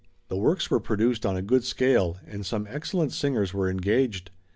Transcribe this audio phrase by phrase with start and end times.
[0.29, 4.31] The works were produced on a good scale, and some excellent singers were engaged.